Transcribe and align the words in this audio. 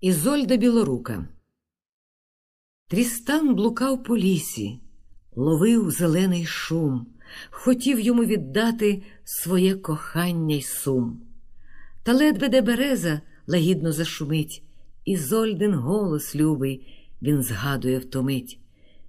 Ізольда 0.00 0.56
Білорука. 0.56 1.28
Трістан 2.88 3.54
блукав 3.54 4.04
по 4.04 4.16
лісі, 4.16 4.80
ловив 5.36 5.90
зелений 5.90 6.46
шум, 6.46 7.06
хотів 7.50 8.00
йому 8.00 8.24
віддати 8.24 9.02
своє 9.24 9.74
кохання 9.74 10.54
й 10.54 10.62
сум. 10.62 11.20
Та 12.02 12.12
ледве 12.12 12.48
де 12.48 12.62
береза 12.62 13.20
лагідно 13.46 13.92
зашумить, 13.92 14.62
Ізольдин 15.04 15.74
голос 15.74 16.36
любий 16.36 16.86
він 17.22 17.42
згадує 17.42 17.98
втомить. 17.98 18.60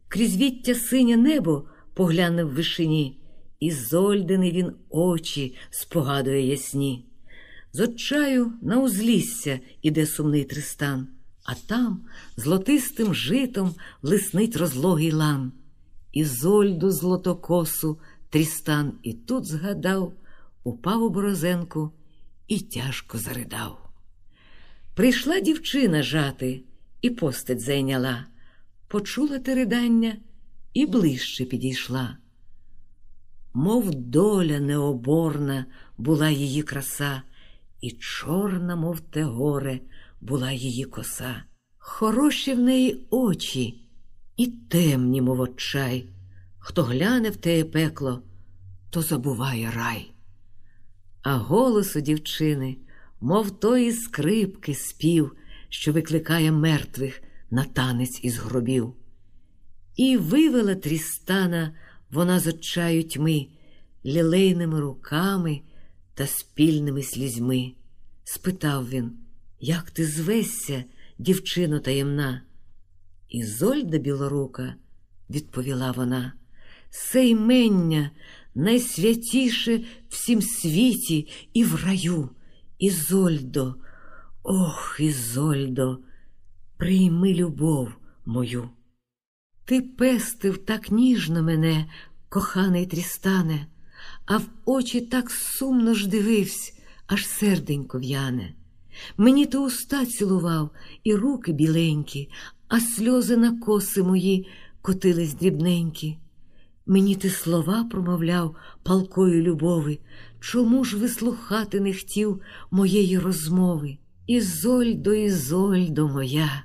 Крізь 0.08 0.38
віття 0.38 0.76
синє 0.76 1.18
небо 1.18 1.68
погляне 1.94 2.44
в 2.44 2.54
вишині, 2.54 3.22
Ізольдини 3.60 4.52
він 4.52 4.72
очі 4.90 5.56
спогадує 5.70 6.48
ясні. 6.48 7.09
З 7.74 7.80
отчаю 7.80 8.54
на 8.62 8.80
узлісся 8.80 9.60
іде 9.82 10.06
сумний 10.06 10.44
Тристан, 10.44 11.08
а 11.44 11.56
там 11.56 12.02
злотистим 12.38 13.14
житом 13.14 13.76
лиснить 14.02 14.56
розлогий 14.56 15.12
лан. 15.12 15.52
Ізольду 16.12 16.92
злотокосу 16.92 18.00
Трістан 18.30 18.94
і 19.04 19.14
тут 19.14 19.46
згадав, 19.46 20.14
упав 20.64 21.04
у 21.04 21.10
борозенку 21.10 21.92
і 22.48 22.60
тяжко 22.60 23.18
заридав. 23.18 23.90
Прийшла 24.94 25.40
дівчина 25.40 26.04
жати 26.04 26.64
і 27.02 27.10
постать 27.10 27.62
зайняла, 27.62 28.26
почула 28.88 29.40
те 29.40 29.56
ридання 29.56 30.18
і 30.74 30.86
ближче 30.86 31.46
підійшла. 31.46 32.18
Мов 33.54 33.96
доля 33.96 34.60
необорна 34.60 35.66
була 35.98 36.30
її 36.30 36.64
краса 36.64 37.22
і 37.82 37.92
чорна, 37.92 38.76
мов 38.76 39.00
те 39.00 39.24
горе, 39.24 39.80
була 40.22 40.52
її 40.52 40.86
коса. 40.86 41.44
Хороші 41.78 42.54
в 42.54 42.60
неї 42.60 43.08
очі 43.10 43.82
і 44.38 44.48
темні, 44.48 45.22
мов 45.22 45.40
очай. 45.40 46.10
Хто 46.60 46.84
гляне 46.84 47.30
в 47.30 47.36
теє 47.36 47.66
пекло, 47.66 48.22
то 48.90 49.02
забуває 49.02 49.72
рай. 49.76 50.12
А 51.22 51.36
голос 51.36 51.96
у 51.96 52.02
дівчини, 52.02 52.78
мов 53.22 53.60
тої 53.60 53.92
скрипки 53.92 54.76
спів, 54.76 55.36
що 55.70 55.94
викликає 55.94 56.52
мертвих 56.52 57.22
на 57.52 57.64
танець 57.64 58.20
із 58.24 58.38
гробів. 58.38 58.94
І 59.96 60.18
вивела 60.18 60.76
Трістана 60.76 61.74
вона 62.12 62.40
з 62.40 62.48
отчаю 62.48 63.04
тьми, 63.04 63.48
лілейними 64.06 64.80
руками 64.80 65.62
та 66.20 66.28
спільними 66.28 67.04
слізьми. 67.04 67.72
Спитав 68.24 68.90
він, 68.90 69.12
як 69.60 69.92
ти 69.92 70.06
звешся, 70.06 70.84
дівчино 71.20 71.80
таємна? 71.80 72.42
Ізольда 73.30 73.98
білорука, 73.98 74.76
відповіла 75.30 75.92
вона, 75.92 76.34
се 76.90 77.28
імення 77.28 78.12
найсвятіше 78.56 79.84
всім 80.10 80.42
світі 80.42 81.28
і 81.54 81.64
в 81.64 81.86
раю. 81.86 82.30
Ізольдо, 82.80 83.76
ох, 84.44 84.98
Ізольдо, 85.00 86.00
прийми 86.78 87.34
любов 87.34 87.90
мою. 88.26 88.70
Ти 89.66 89.82
пестив 89.82 90.58
так 90.58 90.92
ніжно 90.92 91.44
мене, 91.44 91.90
коханий 92.30 92.86
Трістане, 92.86 93.68
а 94.26 94.38
в 94.38 94.46
очі 94.66 95.02
так 95.02 95.32
сумно 95.32 95.94
ж 95.94 96.10
дивився, 96.10 96.74
аж 97.08 97.28
серденько 97.28 98.00
в'яне. 98.00 98.54
Мені 99.18 99.46
ти 99.46 99.58
уста 99.58 100.06
цілував 100.06 100.70
і 101.04 101.16
руки 101.16 101.54
біленькі, 101.54 102.30
а 102.68 102.80
сльози 102.80 103.38
на 103.38 103.60
коси 103.60 104.04
мої 104.04 104.48
котились 104.82 105.34
дрібненькі. 105.34 106.18
Мені 106.86 107.16
ти 107.16 107.30
слова 107.30 107.88
промовляв 107.92 108.56
палкою 108.84 109.44
любови, 109.44 110.00
чому 110.40 110.84
ж 110.84 110.98
вислухати 110.98 111.80
не 111.80 111.94
хотів 111.94 112.42
моєї 112.72 113.20
розмови? 113.20 113.98
Ізольдо, 114.28 115.14
Ізольдо 115.14 116.08
моя, 116.08 116.64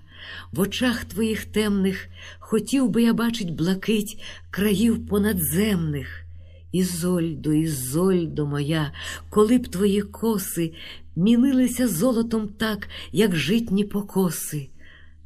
в 0.52 0.60
очах 0.60 1.04
твоїх 1.04 1.44
темних 1.44 2.08
хотів 2.38 2.88
би 2.88 3.02
я 3.02 3.14
бачить 3.14 3.54
блакить 3.54 4.22
країв 4.50 5.06
понадземних. 5.06 6.23
Ізольдо, 6.74 7.52
Ізольдо 7.52 8.46
моя, 8.46 8.92
коли 9.30 9.58
б 9.58 9.68
твої 9.68 10.02
коси 10.02 10.74
мінилися 11.16 11.88
золотом 11.88 12.48
так, 12.48 12.88
як 13.12 13.36
житні 13.36 13.84
покоси. 13.84 14.68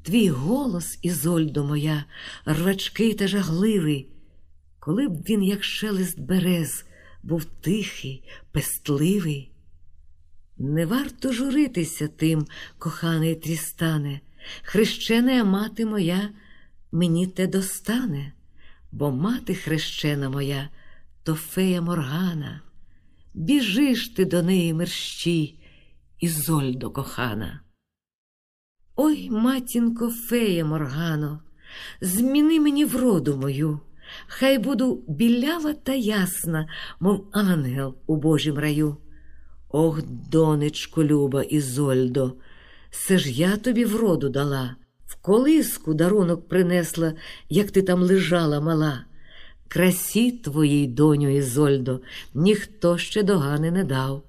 Твій 0.03 0.29
голос, 0.29 0.99
Ізольдо 1.03 1.65
моя, 1.65 2.05
рвачкий 2.45 3.15
та 3.15 3.29
жагливий, 3.29 4.09
коли 4.81 5.09
б 5.09 5.23
він, 5.29 5.43
як 5.43 5.65
шелест 5.65 6.21
берез, 6.21 6.85
був 7.23 7.45
тихий, 7.45 8.25
пестливий. 8.53 9.51
Не 10.59 10.87
варто 10.87 11.33
журитися 11.33 12.09
тим, 12.09 12.47
коханий 12.79 13.35
Трістане, 13.35 14.21
хрещена 14.63 15.45
мати 15.45 15.87
моя 15.87 16.31
мені 16.93 17.27
те 17.27 17.47
достане, 17.47 18.33
бо 18.93 19.11
мати 19.11 19.55
хрещена 19.55 20.31
моя 20.31 20.69
то 21.28 21.34
фея 21.34 21.81
Моргана. 21.81 22.61
Біжиш 23.34 24.09
ти 24.09 24.25
до 24.25 24.43
неї 24.43 24.75
мерщій, 24.75 25.61
Ізольдо 26.21 26.91
кохана. 26.91 27.61
Ой, 28.97 29.31
матінко, 29.31 30.11
фея 30.11 30.65
Моргано, 30.65 31.43
зміни 32.00 32.61
мені 32.61 32.84
вроду 32.84 33.37
мою, 33.37 33.81
хай 34.27 34.59
буду 34.59 35.05
білява 35.09 35.72
та 35.72 35.93
ясна, 35.94 36.69
мов 37.00 37.31
ангел 37.33 37.97
у 38.06 38.17
Божім 38.17 38.59
раю. 38.59 38.97
Ох, 39.69 40.03
донечко 40.31 41.05
люба 41.05 41.43
Ізольдо, 41.43 42.37
це 42.91 43.19
ж 43.19 43.31
я 43.31 43.56
тобі 43.56 43.84
вроду 43.84 44.28
дала, 44.28 44.77
в 45.06 45.17
колиску 45.17 45.94
дарунок 45.94 46.49
принесла, 46.49 47.12
як 47.49 47.71
ти 47.71 47.83
там 47.83 48.03
лежала 48.03 48.61
мала. 48.61 49.08
Красі 49.69 50.33
твоїй, 50.33 50.87
доню 50.87 51.37
Ізольдо, 51.37 52.01
ніхто 52.34 52.99
ще 52.99 53.23
догани 53.23 53.71
не 53.71 53.84
дав. 53.84 54.23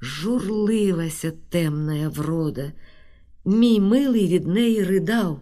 Журливася 0.00 1.32
темна 1.48 2.08
врода, 2.08 2.72
мій 3.44 3.80
милий 3.80 4.26
від 4.26 4.46
неї 4.46 4.84
ридав. 4.84 5.40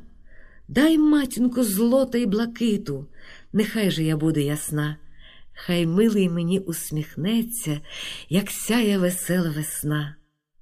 Дай, 0.69 0.99
матінко, 0.99 1.65
злота 1.65 2.19
й 2.19 2.27
блакиту, 2.27 3.07
нехай 3.53 3.91
же 3.91 4.03
я 4.03 4.17
буде 4.17 4.43
ясна, 4.43 4.97
хай 5.53 5.87
милий 5.87 6.29
мені 6.29 6.59
усміхнеться, 6.59 7.81
як 8.29 8.51
сяє 8.51 8.99
весела 8.99 9.51
весна. 9.51 10.17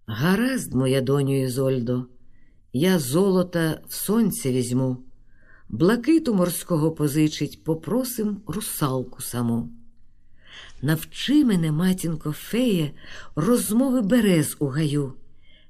Гаразд, 0.07 0.75
моя 0.75 1.01
доню 1.01 1.43
Ізольдо, 1.43 2.07
я 2.73 2.99
золота 2.99 3.81
в 3.89 3.95
сонце 3.95 4.53
візьму 4.53 5.08
блакиту 5.69 6.35
морського 6.35 6.91
позичить, 6.91 7.65
попросим 7.65 8.41
русалку 8.47 9.23
саму. 9.23 9.69
Навчи 10.83 11.45
мене, 11.45 11.73
матінко, 11.73 12.33
феє, 12.33 12.91
розмови 13.37 14.01
берез 14.01 14.57
у 14.59 14.67
гаю. 14.67 15.13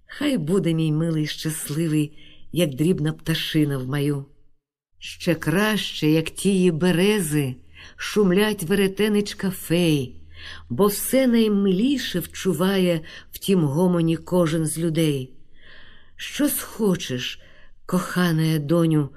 Хай 0.07 0.39
буде 0.39 0.75
мій 0.75 0.93
милий 0.93 1.27
щасливий, 1.27 2.19
як 2.53 2.75
дрібна 2.75 3.13
пташина 3.13 3.79
в 3.79 3.89
маю. 3.89 4.25
Ще 4.99 5.35
краще, 5.35 6.09
як 6.09 6.31
тії 6.31 6.71
берези, 6.71 7.55
шумлять 7.97 8.63
веретеничка 8.63 9.51
фей, 9.51 10.17
бо 10.69 10.87
все 10.87 11.27
наймиліше 11.27 12.21
вчуває 12.21 13.01
в 13.33 13.39
тім 13.39 13.65
гомоні 13.65 14.17
кожен 14.17 14.67
з 14.67 14.79
людей. 14.79 15.33
Що 16.17 16.49
схочеш, 16.49 17.41
кохана 17.87 18.59
доню, 18.59 19.09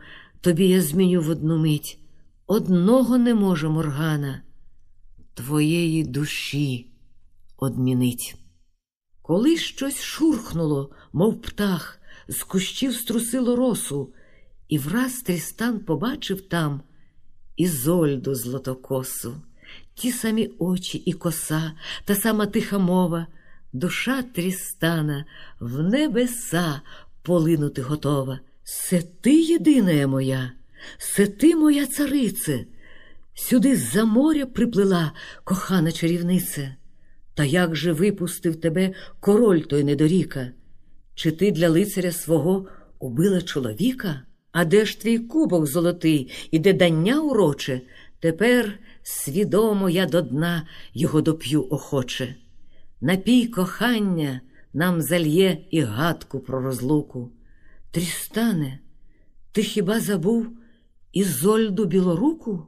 Тобі 0.41 0.67
я 0.67 0.81
зміню 0.81 1.21
в 1.21 1.29
одну 1.29 1.57
мить. 1.57 1.99
Одного 2.47 3.17
не 3.17 3.33
може 3.33 3.69
Моргана, 3.69 4.41
твоєї 5.33 6.03
душі 6.03 6.91
одмінить. 7.57 8.35
Коли 9.21 9.57
щось 9.57 10.01
шурхнуло, 10.01 10.91
мов 11.13 11.41
птах, 11.41 11.99
з 12.27 12.43
кущів 12.43 12.93
струсило 12.93 13.55
росу, 13.55 14.13
і 14.67 14.77
враз 14.77 15.21
Трістан 15.21 15.79
побачив 15.79 16.41
там 16.41 16.81
Ізольду 17.57 18.35
злотокосу, 18.35 19.35
ті 19.93 20.11
самі 20.11 20.51
очі 20.59 20.97
і 20.97 21.13
коса, 21.13 21.71
та 22.05 22.15
сама 22.15 22.45
тиха 22.45 22.77
мова, 22.77 23.27
душа 23.73 24.23
Трістана 24.23 25.25
в 25.59 25.83
небеса 25.83 26.81
полинути 27.21 27.81
готова. 27.81 28.39
Се 28.73 29.01
ти 29.21 29.41
єдина 29.41 30.07
моя, 30.07 30.51
се 30.97 31.27
ти 31.27 31.55
моя 31.55 31.87
царице, 31.87 32.65
сюди 33.33 33.75
з-за 33.75 34.05
моря 34.05 34.45
приплила 34.45 35.11
кохана 35.43 35.91
чарівнице. 35.91 36.75
Та 37.33 37.43
як 37.43 37.75
же 37.75 37.93
випустив 37.93 38.55
тебе 38.55 38.93
король 39.19 39.59
той 39.59 39.83
недоріка? 39.83 40.51
Чи 41.15 41.31
ти 41.31 41.51
для 41.51 41.69
лицаря 41.69 42.11
свого 42.11 42.67
Убила 42.99 43.41
чоловіка? 43.41 44.21
А 44.51 44.65
де 44.65 44.85
ж 44.85 45.01
твій 45.01 45.19
кубок 45.19 45.65
золотий, 45.65 46.31
і 46.51 46.59
де 46.59 46.73
дання 46.73 47.21
уроче? 47.21 47.81
Тепер 48.19 48.79
свідомо 49.03 49.89
я 49.89 50.05
до 50.05 50.21
дна 50.21 50.67
його 50.93 51.21
доп'ю 51.21 51.67
охоче. 51.69 52.35
Напій 53.01 53.47
кохання 53.47 54.41
нам 54.73 55.01
зальє 55.01 55.57
і 55.71 55.81
гадку 55.81 56.39
про 56.39 56.61
розлуку. 56.61 57.31
Трістане, 57.91 58.79
ти 59.51 59.63
хіба 59.63 59.99
забув 59.99 60.47
Ізольду 61.13 61.85
білоруку? 61.85 62.67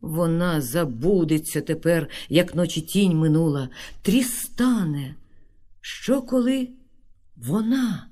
Вона 0.00 0.60
забудеться 0.60 1.60
тепер, 1.60 2.08
як 2.28 2.54
ночі 2.54 2.80
тінь 2.80 3.18
минула. 3.18 3.68
Трістане, 4.02 5.14
що 5.80 6.22
коли 6.22 6.68
вона 7.36 8.08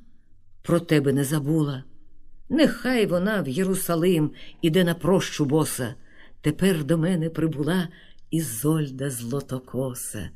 про 0.62 0.80
тебе 0.80 1.12
не 1.12 1.24
забула? 1.24 1.84
Нехай 2.48 3.06
вона 3.06 3.42
в 3.42 3.48
Єрусалим 3.48 4.30
іде 4.62 4.84
на 4.84 4.94
прощу 4.94 5.44
боса. 5.44 5.94
Тепер 6.40 6.84
до 6.84 6.98
мене 6.98 7.30
прибула 7.30 7.88
Ізольда 8.30 9.10
Злотокоса. 9.10 10.30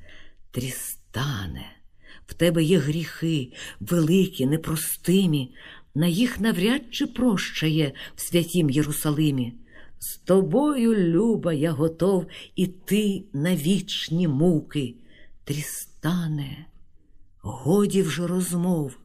Трістане, 0.51 1.67
в 2.27 2.35
тебе 2.35 2.63
є 2.63 2.79
гріхи, 2.79 3.53
великі, 3.81 4.47
непростимі, 4.47 5.55
на 5.95 6.07
їх 6.07 6.41
навряд 6.41 6.83
чи 6.91 7.07
прощає 7.07 7.93
в 8.17 8.21
святім 8.21 8.71
Єрусалимі. 8.71 9.55
З 9.99 10.17
тобою, 10.17 10.95
люба, 10.95 11.53
я 11.53 11.73
готов 11.73 12.27
іти 12.57 13.25
на 13.33 13.57
вічні 13.57 14.29
муки. 14.29 14.95
Трістане, 15.45 16.67
годі 17.41 18.03
вже 18.03 18.27
розмов. 18.27 18.99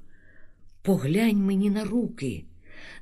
Поглянь 0.81 1.37
мені 1.37 1.69
на 1.69 1.83
руки. 1.83 2.45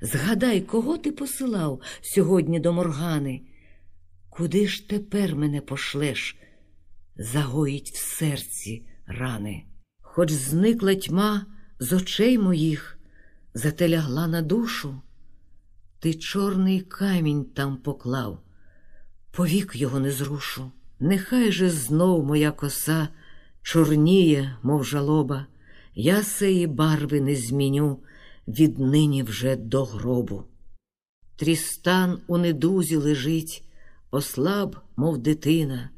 Згадай, 0.01 0.61
кого 0.61 0.97
ти 0.97 1.11
посилав 1.11 1.81
сьогодні 2.01 2.59
до 2.59 2.73
моргани. 2.73 3.41
Куди 4.29 4.67
ж 4.67 4.89
тепер 4.89 5.35
мене 5.35 5.61
пошлеш? 5.61 6.37
Загоїть 7.15 7.91
в 7.91 7.97
серці 7.97 8.85
рани. 9.07 9.63
Хоч 10.01 10.31
зникла 10.31 10.95
тьма 10.95 11.45
з 11.79 11.93
очей 11.93 12.37
моїх, 12.37 12.96
зате 13.57 13.89
лягла 13.89 14.27
на 14.27 14.41
душу. 14.41 15.01
Ти 15.99 16.13
чорний 16.13 16.81
камінь 16.81 17.45
там 17.45 17.77
поклав, 17.77 18.39
повік 19.31 19.75
його 19.75 19.99
не 19.99 20.11
зрушу. 20.11 20.71
Нехай 20.99 21.51
же 21.51 21.69
знов 21.69 22.25
моя 22.25 22.51
коса 22.51 23.07
чорніє, 23.61 24.57
мов 24.63 24.85
жалоба, 24.85 25.45
я 25.95 26.23
сеї 26.23 26.67
барви 26.67 27.21
не 27.21 27.35
зміню 27.35 27.99
віднині 28.47 29.23
вже 29.23 29.55
до 29.55 29.83
гробу. 29.83 30.43
Трістан 31.35 32.19
у 32.27 32.37
недузі 32.37 32.95
лежить, 32.95 33.63
ослаб, 34.11 34.75
мов 34.95 35.17
дитина, 35.17 35.89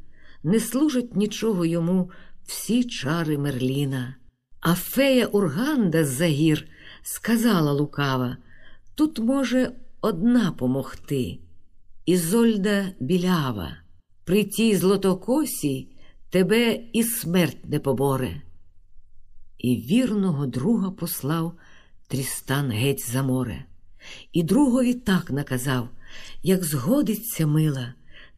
не 0.43 0.59
служать 0.59 1.15
нічого 1.15 1.65
йому 1.65 2.11
всі 2.45 2.83
чари 2.83 3.37
Мерліна. 3.37 4.15
А 4.59 4.75
фея 4.75 5.25
Урганда 5.25 6.05
з 6.05 6.09
загір 6.09 6.67
сказала 7.03 7.71
лукава: 7.71 8.37
тут 8.95 9.19
може 9.19 9.71
одна 10.01 10.51
помогти. 10.51 11.39
Ізольда 12.05 12.85
білява, 12.99 13.77
при 14.23 14.43
тій 14.43 14.75
злотокосій 14.75 15.87
тебе 16.29 16.79
і 16.93 17.03
смерть 17.03 17.65
не 17.69 17.79
поборе. 17.79 18.41
І 19.57 19.75
вірного 19.75 20.45
друга 20.45 20.91
послав 20.91 21.53
Трістан 22.07 22.71
геть 22.71 23.09
за 23.11 23.23
море, 23.23 23.65
і 24.33 24.43
другові 24.43 24.93
так 24.93 25.31
наказав, 25.31 25.89
як 26.43 26.63
згодиться 26.63 27.47
мила, 27.47 27.93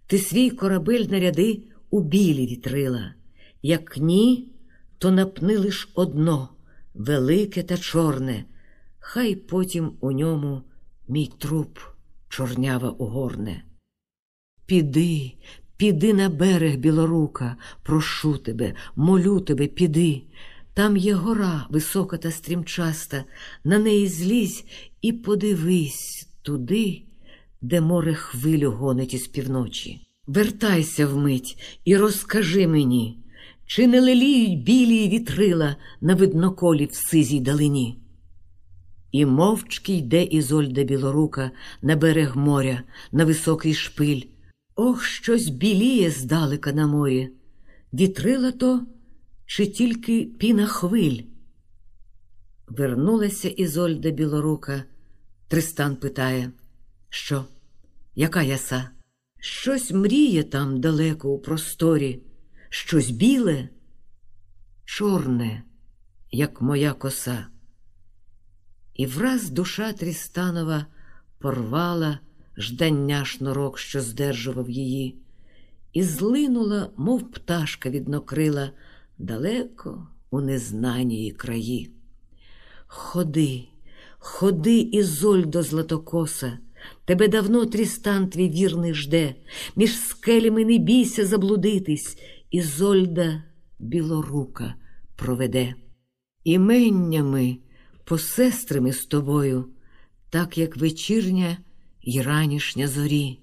ти 0.08 0.18
свій 0.18 0.50
корабель 0.50 1.06
наряди 1.10 1.64
у 1.90 2.02
білі 2.02 2.48
вітрила, 2.48 3.14
як 3.62 3.98
ні, 3.98 4.52
то 4.98 5.12
напни 5.12 5.58
лиш 5.58 5.90
одно, 5.94 6.50
велике 6.94 7.64
та 7.64 7.78
чорне, 7.78 8.46
хай 9.00 9.36
потім 9.36 9.92
у 10.00 10.12
ньому 10.12 10.62
мій 11.08 11.32
труп 11.38 11.80
чорнява 12.30 12.90
угорне. 12.90 13.64
Піди, 14.66 15.32
піди 15.78 16.14
на 16.14 16.30
берег 16.30 16.76
білорука, 16.76 17.56
прошу 17.84 18.38
тебе, 18.38 18.74
молю 18.96 19.40
тебе, 19.40 19.68
піди. 19.68 20.22
Там 20.74 20.98
є 20.98 21.14
гора 21.14 21.68
висока 21.70 22.18
та 22.18 22.32
стрімчаста, 22.32 23.24
на 23.64 23.80
неї 23.80 24.08
злізь 24.08 24.64
і 25.02 25.14
подивись 25.14 26.30
туди, 26.42 27.04
де 27.62 27.82
море 27.82 28.14
хвилю 28.14 28.72
гонить 28.72 29.14
із 29.14 29.28
півночі. 29.28 30.08
Вертайся 30.28 31.08
вмить 31.08 31.80
і 31.86 31.98
розкажи 31.98 32.68
мені, 32.68 33.24
чи 33.74 33.88
не 33.88 34.02
леліють 34.02 34.64
білі 34.64 35.10
вітрила 35.10 35.76
на 36.02 36.16
видноколі 36.16 36.86
в 36.86 36.96
сизій 36.96 37.40
далині. 37.40 38.02
І 39.12 39.26
мовчки 39.26 39.94
йде 39.94 40.24
Ізольда 40.24 40.84
білорука 40.84 41.52
на 41.82 41.96
берег 41.96 42.38
моря, 42.38 42.84
на 43.12 43.26
високий 43.26 43.74
шпиль. 43.74 44.22
Ох, 44.76 45.04
щось 45.04 45.50
біліє 45.50 46.12
здалека 46.12 46.72
на 46.74 46.88
морі. 46.88 47.30
Вітрила 47.94 48.52
то 48.52 48.82
чи 49.46 49.68
тільки 49.68 50.26
піна 50.26 50.66
хвиль. 50.66 51.22
Вернулася 52.68 53.50
Ізольда 53.50 54.10
білорука. 54.10 54.84
Тристан 55.48 55.96
питає, 55.96 56.52
що, 57.10 57.46
яка 58.16 58.42
яса? 58.42 58.90
Щось 59.40 59.92
мріє 59.92 60.44
там 60.44 60.82
далеко 60.82 61.30
у 61.30 61.40
просторі, 61.40 62.20
щось 62.74 63.10
біле, 63.10 63.70
чорне, 64.86 65.64
як 66.32 66.62
моя 66.62 66.94
коса. 66.94 67.48
І 68.94 69.06
враз 69.06 69.50
душа 69.50 69.94
Трістанова 69.94 70.86
порвала 71.40 72.20
ждання 72.58 73.26
шнурок, 73.26 73.80
що 73.80 74.02
здержував 74.02 74.70
її, 74.70 75.16
і 75.94 76.04
злинула, 76.04 76.90
мов 76.98 77.32
пташка 77.32 77.90
віднокрила, 77.90 78.72
далеко 79.18 80.08
у 80.30 80.42
незнанії 80.42 81.32
краї. 81.32 81.92
Ходи, 82.88 83.64
ходи, 84.20 84.80
Ізольдо 84.80 85.64
Златокоса, 85.64 86.58
тебе 87.06 87.28
давно 87.28 87.66
Трістан 87.66 88.30
твій 88.30 88.50
вірний 88.50 88.94
жде, 88.94 89.36
між 89.76 90.00
скелями 90.00 90.66
не 90.66 90.78
бійся 90.78 91.26
заблудитись, 91.26 92.18
Ізольда 92.52 93.44
білорука 93.80 94.76
проведе. 95.16 95.76
Іменнями 96.44 97.58
посестрими 98.04 98.94
з 98.94 99.06
тобою, 99.06 99.70
так 100.30 100.58
як 100.58 100.78
вечірня 100.78 101.58
й 102.04 102.22
ранішня 102.22 102.88
зорі. 102.88 103.40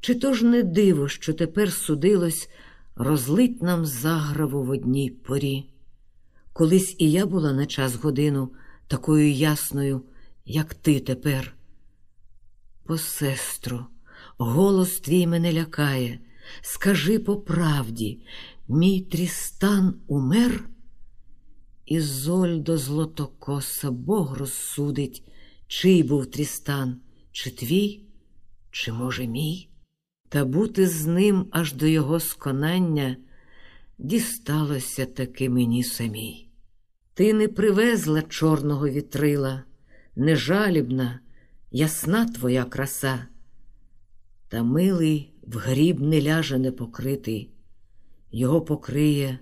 Чи 0.00 0.14
то 0.14 0.34
ж 0.34 0.44
не 0.44 0.62
диво, 0.62 1.08
що 1.08 1.34
тепер 1.34 1.72
судилось 1.72 2.50
розлить 2.94 3.62
нам 3.62 3.86
заграву 3.86 4.64
в 4.64 4.70
одній 4.70 5.10
порі? 5.10 5.70
Колись 6.52 6.96
і 6.98 7.10
я 7.10 7.26
була 7.26 7.52
на 7.52 7.66
час 7.66 7.94
годину 7.94 8.52
такою 8.86 9.32
ясною, 9.32 10.02
як 10.44 10.74
ти 10.74 11.00
тепер. 11.00 11.54
Посестро, 12.84 13.86
голос 14.38 15.00
твій 15.00 15.26
мене 15.26 15.52
лякає, 15.52 16.20
скажи 16.60 17.18
по 17.18 17.36
правді, 17.36 18.20
мій 18.68 19.00
трістан 19.00 19.94
умер? 20.06 20.68
Ізольдо 21.86 22.78
Злотокоса 22.78 23.90
Бог 23.90 24.38
розсудить, 24.38 25.24
чий 25.66 26.02
був 26.02 26.26
Трістан, 26.26 27.00
чи 27.32 27.50
твій, 27.50 28.04
чи, 28.70 28.92
може, 28.92 29.26
мій, 29.26 29.68
та 30.28 30.44
бути 30.44 30.88
з 30.88 31.06
ним 31.06 31.46
аж 31.50 31.72
до 31.72 31.86
його 31.86 32.20
сконання 32.20 33.16
дісталося 33.98 35.06
таки 35.06 35.50
мені 35.50 35.84
самій. 35.84 36.48
Ти 37.14 37.32
не 37.32 37.48
привезла 37.48 38.22
чорного 38.22 38.88
вітрила, 38.88 39.62
нежалібна, 40.16 41.20
ясна 41.70 42.26
твоя 42.26 42.64
краса, 42.64 43.26
та 44.48 44.62
милий 44.62 45.29
в 45.42 45.56
гріб 45.56 46.00
не 46.00 46.22
ляже 46.22 46.58
непокритий, 46.58 47.50
його 48.32 48.60
покриє 48.60 49.38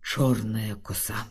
чорна 0.00 0.76
коса. 0.82 1.24